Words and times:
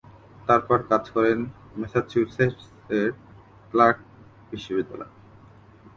তারপর 0.47 0.77
কাজ 0.89 1.03
করেন 1.15 1.39
ম্যাসাচুসেটসের 1.77 3.09
ক্লার্ক 3.73 3.97
বিশ্ববিদ্যালয়ে। 4.51 5.13